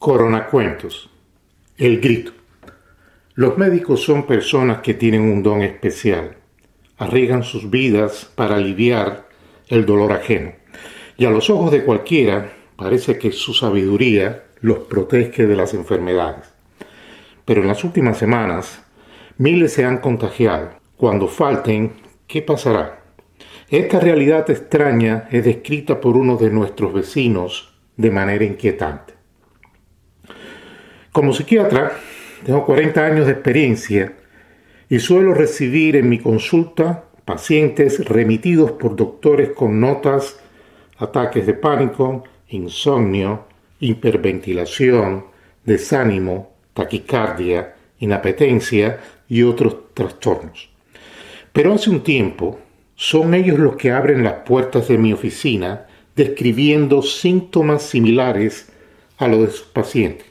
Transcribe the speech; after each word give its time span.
Coronacuentos. 0.00 1.10
El 1.76 2.00
grito. 2.00 2.32
Los 3.34 3.58
médicos 3.58 4.02
son 4.02 4.26
personas 4.26 4.80
que 4.80 4.94
tienen 4.94 5.20
un 5.20 5.42
don 5.42 5.60
especial. 5.60 6.38
Arriesgan 6.96 7.42
sus 7.42 7.68
vidas 7.68 8.24
para 8.34 8.56
aliviar 8.56 9.28
el 9.68 9.84
dolor 9.84 10.12
ajeno. 10.12 10.52
Y 11.18 11.26
a 11.26 11.30
los 11.30 11.50
ojos 11.50 11.70
de 11.70 11.84
cualquiera 11.84 12.50
parece 12.76 13.18
que 13.18 13.30
su 13.30 13.52
sabiduría 13.52 14.44
los 14.62 14.78
protege 14.78 15.46
de 15.46 15.54
las 15.54 15.74
enfermedades. 15.74 16.50
Pero 17.44 17.60
en 17.60 17.68
las 17.68 17.84
últimas 17.84 18.16
semanas, 18.16 18.82
miles 19.36 19.74
se 19.74 19.84
han 19.84 19.98
contagiado. 19.98 20.70
Cuando 20.96 21.28
falten, 21.28 21.92
¿qué 22.26 22.40
pasará? 22.40 23.04
Esta 23.68 24.00
realidad 24.00 24.48
extraña 24.48 25.28
es 25.30 25.44
descrita 25.44 26.00
por 26.00 26.16
uno 26.16 26.38
de 26.38 26.48
nuestros 26.48 26.94
vecinos 26.94 27.78
de 27.98 28.10
manera 28.10 28.46
inquietante. 28.46 29.19
Como 31.12 31.32
psiquiatra, 31.32 31.98
tengo 32.46 32.64
40 32.64 33.04
años 33.04 33.26
de 33.26 33.32
experiencia 33.32 34.12
y 34.88 35.00
suelo 35.00 35.34
recibir 35.34 35.96
en 35.96 36.08
mi 36.08 36.20
consulta 36.20 37.06
pacientes 37.24 38.04
remitidos 38.04 38.70
por 38.72 38.94
doctores 38.94 39.50
con 39.50 39.80
notas, 39.80 40.38
ataques 40.98 41.48
de 41.48 41.54
pánico, 41.54 42.22
insomnio, 42.50 43.46
hiperventilación, 43.80 45.24
desánimo, 45.64 46.52
taquicardia, 46.74 47.74
inapetencia 47.98 49.00
y 49.28 49.42
otros 49.42 49.92
trastornos. 49.94 50.70
Pero 51.52 51.74
hace 51.74 51.90
un 51.90 52.04
tiempo 52.04 52.60
son 52.94 53.34
ellos 53.34 53.58
los 53.58 53.74
que 53.74 53.90
abren 53.90 54.22
las 54.22 54.44
puertas 54.44 54.86
de 54.86 54.96
mi 54.96 55.12
oficina 55.12 55.88
describiendo 56.14 57.02
síntomas 57.02 57.82
similares 57.82 58.68
a 59.18 59.26
los 59.26 59.40
de 59.40 59.50
sus 59.50 59.66
pacientes. 59.66 60.29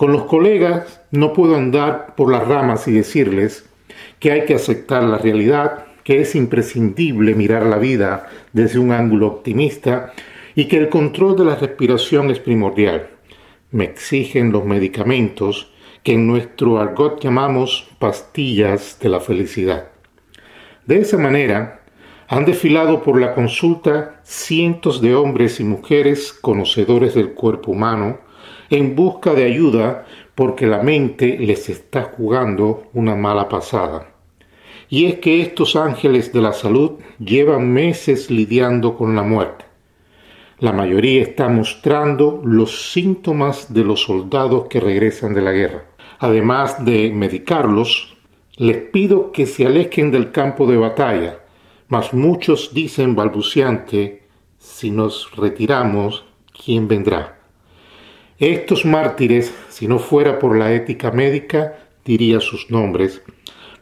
Con 0.00 0.12
los 0.12 0.24
colegas 0.24 1.02
no 1.10 1.34
puedo 1.34 1.56
andar 1.56 2.14
por 2.16 2.32
las 2.32 2.48
ramas 2.48 2.88
y 2.88 2.92
decirles 2.92 3.68
que 4.18 4.32
hay 4.32 4.46
que 4.46 4.54
aceptar 4.54 5.02
la 5.02 5.18
realidad, 5.18 5.84
que 6.04 6.22
es 6.22 6.34
imprescindible 6.34 7.34
mirar 7.34 7.66
la 7.66 7.76
vida 7.76 8.26
desde 8.54 8.78
un 8.78 8.92
ángulo 8.92 9.26
optimista 9.26 10.14
y 10.54 10.68
que 10.68 10.78
el 10.78 10.88
control 10.88 11.36
de 11.36 11.44
la 11.44 11.54
respiración 11.56 12.30
es 12.30 12.38
primordial. 12.38 13.08
Me 13.72 13.84
exigen 13.84 14.52
los 14.52 14.64
medicamentos 14.64 15.70
que 16.02 16.14
en 16.14 16.26
nuestro 16.26 16.80
argot 16.80 17.22
llamamos 17.22 17.86
pastillas 17.98 18.98
de 19.02 19.10
la 19.10 19.20
felicidad. 19.20 19.88
De 20.86 21.00
esa 21.00 21.18
manera, 21.18 21.82
han 22.26 22.46
desfilado 22.46 23.02
por 23.02 23.20
la 23.20 23.34
consulta 23.34 24.22
cientos 24.24 25.02
de 25.02 25.14
hombres 25.14 25.60
y 25.60 25.64
mujeres 25.64 26.32
conocedores 26.32 27.14
del 27.14 27.34
cuerpo 27.34 27.72
humano, 27.72 28.29
en 28.70 28.94
busca 28.94 29.34
de 29.34 29.44
ayuda 29.44 30.06
porque 30.34 30.66
la 30.66 30.82
mente 30.82 31.36
les 31.38 31.68
está 31.68 32.12
jugando 32.16 32.84
una 32.94 33.16
mala 33.16 33.48
pasada. 33.48 34.14
Y 34.88 35.06
es 35.06 35.16
que 35.16 35.42
estos 35.42 35.76
ángeles 35.76 36.32
de 36.32 36.40
la 36.40 36.52
salud 36.52 36.92
llevan 37.18 37.72
meses 37.72 38.30
lidiando 38.30 38.96
con 38.96 39.14
la 39.14 39.22
muerte. 39.22 39.64
La 40.58 40.72
mayoría 40.72 41.22
está 41.22 41.48
mostrando 41.48 42.40
los 42.44 42.92
síntomas 42.92 43.72
de 43.72 43.84
los 43.84 44.02
soldados 44.02 44.66
que 44.68 44.80
regresan 44.80 45.34
de 45.34 45.42
la 45.42 45.52
guerra. 45.52 45.84
Además 46.18 46.84
de 46.84 47.10
medicarlos, 47.10 48.16
les 48.56 48.76
pido 48.76 49.32
que 49.32 49.46
se 49.46 49.66
alejen 49.66 50.10
del 50.10 50.32
campo 50.32 50.66
de 50.66 50.76
batalla, 50.76 51.38
mas 51.88 52.12
muchos 52.12 52.74
dicen 52.74 53.16
balbuciante, 53.16 54.24
si 54.58 54.90
nos 54.90 55.34
retiramos, 55.34 56.26
¿quién 56.52 56.86
vendrá? 56.88 57.39
Estos 58.40 58.86
mártires, 58.86 59.54
si 59.68 59.86
no 59.86 59.98
fuera 59.98 60.38
por 60.38 60.56
la 60.56 60.72
ética 60.72 61.10
médica, 61.10 61.74
diría 62.06 62.40
sus 62.40 62.70
nombres, 62.70 63.20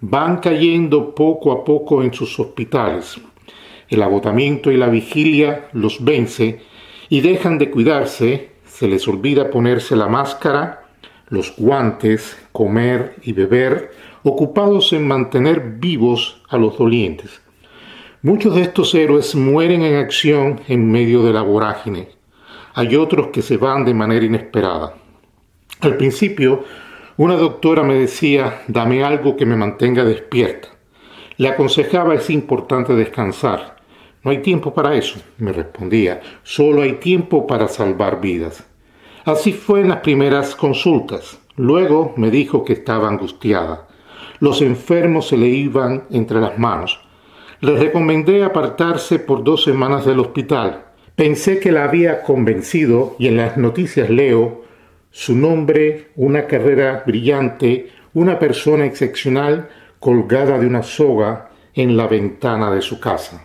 van 0.00 0.38
cayendo 0.38 1.14
poco 1.14 1.52
a 1.52 1.62
poco 1.62 2.02
en 2.02 2.14
sus 2.14 2.40
hospitales. 2.40 3.20
El 3.90 4.02
agotamiento 4.02 4.72
y 4.72 4.78
la 4.78 4.88
vigilia 4.88 5.68
los 5.74 6.02
vence 6.02 6.60
y 7.10 7.20
dejan 7.20 7.58
de 7.58 7.70
cuidarse, 7.70 8.52
se 8.64 8.88
les 8.88 9.06
olvida 9.06 9.50
ponerse 9.50 9.94
la 9.94 10.08
máscara, 10.08 10.86
los 11.28 11.54
guantes, 11.58 12.38
comer 12.52 13.16
y 13.24 13.34
beber, 13.34 13.90
ocupados 14.22 14.94
en 14.94 15.06
mantener 15.06 15.60
vivos 15.76 16.42
a 16.48 16.56
los 16.56 16.78
dolientes. 16.78 17.42
Muchos 18.22 18.54
de 18.54 18.62
estos 18.62 18.94
héroes 18.94 19.34
mueren 19.34 19.82
en 19.82 19.96
acción 19.96 20.62
en 20.66 20.90
medio 20.90 21.22
de 21.24 21.34
la 21.34 21.42
vorágine 21.42 22.16
hay 22.76 22.94
otros 22.94 23.28
que 23.28 23.40
se 23.40 23.56
van 23.56 23.86
de 23.86 23.94
manera 23.94 24.26
inesperada. 24.26 24.92
Al 25.80 25.96
principio, 25.96 26.62
una 27.16 27.34
doctora 27.34 27.82
me 27.82 27.94
decía, 27.94 28.64
dame 28.68 29.02
algo 29.02 29.34
que 29.34 29.46
me 29.46 29.56
mantenga 29.56 30.04
despierta. 30.04 30.68
Le 31.38 31.48
aconsejaba, 31.48 32.14
es 32.14 32.28
importante 32.28 32.94
descansar. 32.94 33.76
No 34.22 34.30
hay 34.30 34.42
tiempo 34.42 34.74
para 34.74 34.94
eso, 34.94 35.18
me 35.38 35.54
respondía, 35.54 36.20
solo 36.42 36.82
hay 36.82 36.94
tiempo 36.94 37.46
para 37.46 37.66
salvar 37.66 38.20
vidas. 38.20 38.62
Así 39.24 39.54
fue 39.54 39.80
en 39.80 39.88
las 39.88 40.00
primeras 40.00 40.54
consultas. 40.54 41.38
Luego 41.56 42.12
me 42.18 42.30
dijo 42.30 42.62
que 42.62 42.74
estaba 42.74 43.08
angustiada. 43.08 43.88
Los 44.38 44.60
enfermos 44.60 45.28
se 45.28 45.38
le 45.38 45.48
iban 45.48 46.04
entre 46.10 46.42
las 46.42 46.58
manos. 46.58 47.00
Le 47.60 47.74
recomendé 47.78 48.44
apartarse 48.44 49.18
por 49.18 49.42
dos 49.42 49.64
semanas 49.64 50.04
del 50.04 50.20
hospital. 50.20 50.82
Pensé 51.16 51.60
que 51.60 51.72
la 51.72 51.84
había 51.84 52.22
convencido 52.22 53.16
y 53.18 53.28
en 53.28 53.38
las 53.38 53.56
noticias 53.56 54.10
leo 54.10 54.64
su 55.10 55.34
nombre, 55.34 56.08
una 56.14 56.46
carrera 56.46 57.04
brillante, 57.06 57.88
una 58.12 58.38
persona 58.38 58.84
excepcional 58.84 59.70
colgada 59.98 60.58
de 60.58 60.66
una 60.66 60.82
soga 60.82 61.48
en 61.72 61.96
la 61.96 62.06
ventana 62.06 62.70
de 62.70 62.82
su 62.82 63.00
casa. 63.00 63.42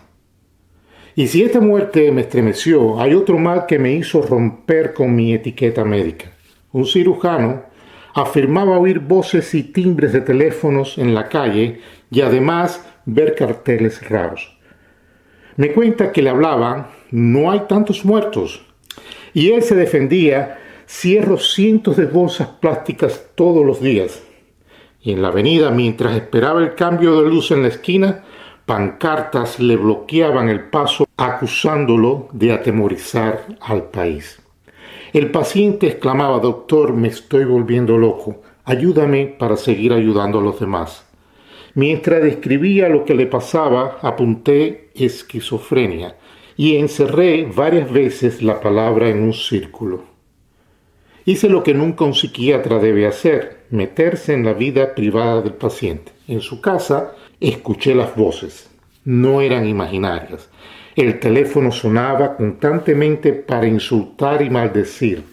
Y 1.16 1.28
si 1.28 1.44
esta 1.44 1.62
muerte 1.62 2.12
me 2.12 2.22
estremeció, 2.22 3.00
hay 3.00 3.14
otro 3.14 3.38
mal 3.38 3.66
que 3.68 3.80
me 3.80 3.94
hizo 3.94 4.22
romper 4.22 4.94
con 4.94 5.16
mi 5.16 5.34
etiqueta 5.34 5.86
médica. 5.86 6.30
Un 6.74 6.86
cirujano 6.86 7.64
afirmaba 8.14 8.80
oír 8.80 9.00
voces 9.00 9.56
y 9.56 9.64
timbres 9.64 10.12
de 10.12 10.20
teléfonos 10.20 10.98
en 10.98 11.16
la 11.16 11.30
calle 11.30 11.80
y 12.10 12.20
además 12.20 12.86
ver 13.06 13.34
carteles 13.34 14.10
raros. 14.10 14.58
Me 15.62 15.74
cuenta 15.74 16.12
que 16.12 16.24
le 16.24 16.32
hablaban, 16.32 16.88
no 17.12 17.52
hay 17.52 17.60
tantos 17.70 18.04
muertos. 18.04 18.66
Y 19.32 19.52
él 19.52 19.62
se 19.62 19.76
defendía, 19.76 20.58
cierro 20.88 21.38
cientos 21.38 21.98
de 21.98 22.08
bolsas 22.08 22.48
plásticas 22.48 23.28
todos 23.36 23.64
los 23.64 23.80
días. 23.80 24.24
Y 25.04 25.12
en 25.12 25.22
la 25.22 25.28
avenida, 25.28 25.70
mientras 25.70 26.16
esperaba 26.16 26.62
el 26.62 26.74
cambio 26.74 27.22
de 27.22 27.30
luz 27.30 27.52
en 27.52 27.62
la 27.62 27.68
esquina, 27.68 28.24
pancartas 28.66 29.60
le 29.60 29.76
bloqueaban 29.76 30.50
el 30.50 30.62
paso 30.62 31.08
acusándolo 31.16 32.30
de 32.32 32.54
atemorizar 32.54 33.46
al 33.60 33.84
país. 33.84 34.42
El 35.14 35.30
paciente 35.30 35.86
exclamaba, 35.86 36.40
doctor, 36.40 36.92
me 36.94 37.10
estoy 37.10 37.46
volviendo 37.46 38.00
loco, 38.00 38.42
ayúdame 38.64 39.28
para 39.28 39.58
seguir 39.58 39.94
ayudando 39.94 40.40
a 40.40 40.42
los 40.42 40.60
demás. 40.60 41.06
Mientras 41.74 42.22
describía 42.22 42.90
lo 42.90 43.06
que 43.06 43.16
le 43.16 43.28
pasaba, 43.28 43.98
apunté 44.02 44.90
esquizofrenia 44.94 46.16
y 46.58 46.76
encerré 46.76 47.46
varias 47.46 47.92
veces 47.92 48.42
la 48.42 48.60
palabra 48.60 49.10
en 49.10 49.22
un 49.22 49.34
círculo. 49.34 50.04
Hice 51.24 51.48
lo 51.50 51.64
que 51.64 51.74
nunca 51.74 52.04
un 52.04 52.14
psiquiatra 52.14 52.80
debe 52.80 53.08
hacer, 53.08 53.66
meterse 53.70 54.34
en 54.34 54.44
la 54.44 54.54
vida 54.54 54.96
privada 54.96 55.42
del 55.42 55.54
paciente. 55.54 56.12
En 56.28 56.42
su 56.42 56.60
casa 56.60 57.14
escuché 57.40 57.96
las 57.96 58.16
voces. 58.16 58.70
No 59.06 59.42
eran 59.42 59.68
imaginarias. 59.68 60.50
El 60.96 61.20
teléfono 61.20 61.72
sonaba 61.72 62.36
constantemente 62.36 63.34
para 63.34 63.68
insultar 63.68 64.42
y 64.42 64.50
maldecir. 64.50 65.24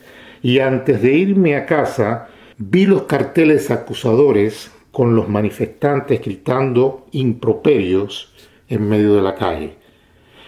Y 0.41 0.61
antes 0.61 1.03
de 1.03 1.13
irme 1.15 1.57
a 1.57 1.67
casa 1.67 2.29
vi 2.59 2.87
los 2.87 3.03
carteles 3.03 3.71
acusadores 3.71 4.71
con 4.91 5.15
los 5.15 5.29
manifestantes 5.29 6.21
gritando 6.23 7.07
improperios 7.13 8.33
en 8.69 8.89
medio 8.89 9.15
de 9.15 9.23
la 9.23 9.35
calle. 9.35 9.75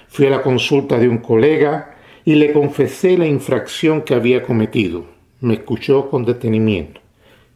Fui 0.08 0.26
a 0.26 0.31
la 0.31 0.42
consulta 0.42 0.98
de 0.98 1.08
un 1.08 1.19
colega 1.19 1.96
y 2.25 2.34
le 2.34 2.52
confesé 2.52 3.16
la 3.16 3.26
infracción 3.26 4.02
que 4.02 4.14
había 4.14 4.42
cometido. 4.42 5.04
Me 5.40 5.54
escuchó 5.54 6.10
con 6.10 6.25
detenimiento. 6.25 7.00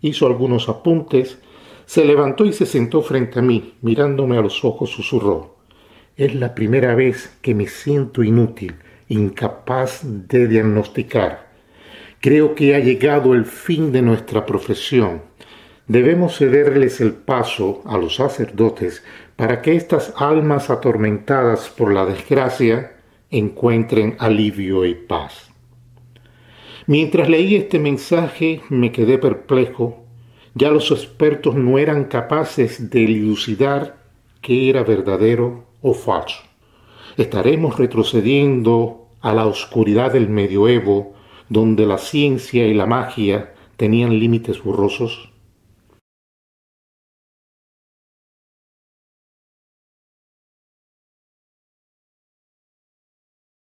Hizo 0.01 0.27
algunos 0.27 0.69
apuntes, 0.69 1.39
se 1.87 2.05
levantó 2.05 2.45
y 2.45 2.53
se 2.53 2.67
sentó 2.67 3.03
frente 3.03 3.39
a 3.39 3.43
mí, 3.43 3.75
mirándome 3.83 4.39
a 4.39 4.43
los 4.43 4.65
ojos, 4.65 4.91
susurró. 4.91 5.57
Es 6.17 6.35
la 6.35 6.55
primera 6.55 6.95
vez 6.95 7.37
que 7.43 7.55
me 7.55 7.67
siento 7.67 8.23
inútil, 8.23 8.77
incapaz 9.09 10.01
de 10.05 10.47
diagnosticar. 10.47 11.49
Creo 12.21 12.55
que 12.55 12.75
ha 12.75 12.79
llegado 12.79 13.35
el 13.35 13.45
fin 13.45 13.93
de 13.93 14.01
nuestra 14.01 14.47
profesión 14.47 15.23
debemos 15.87 16.39
cederles 16.39 17.01
el 17.01 17.13
paso 17.13 17.83
a 17.85 17.99
los 17.99 18.17
sacerdotes 18.17 19.05
para 19.37 19.63
que 19.63 19.77
estas 19.77 20.15
almas 20.17 20.71
atormentadas 20.71 21.69
por 21.69 21.93
la 21.93 22.07
desgracia 22.07 22.93
encuentren 23.31 24.17
alivio 24.19 24.85
y 24.85 24.95
paz. 24.95 25.51
Mientras 26.87 27.29
leí 27.29 27.57
este 27.57 27.79
mensaje 27.79 28.61
me 28.69 28.93
quedé 28.93 29.19
perplejo. 29.19 30.05
Ya 30.55 30.71
los 30.71 30.91
expertos 30.91 31.55
no 31.57 31.79
eran 31.79 32.05
capaces 32.05 32.91
de 32.91 33.05
elucidar 33.05 33.97
qué 34.41 34.69
era 34.69 34.85
verdadero 34.85 35.65
o 35.83 35.95
falso. 35.95 36.43
¿Estaremos 37.17 37.79
retrocediendo 37.79 39.09
a 39.21 39.33
la 39.33 39.47
oscuridad 39.47 40.13
del 40.13 40.29
medioevo, 40.29 41.15
donde 41.49 41.87
la 41.87 41.99
ciencia 41.99 42.67
y 42.67 42.75
la 42.75 42.87
magia 42.87 43.55
tenían 43.77 44.19
límites 44.19 44.63
borrosos? 44.63 45.34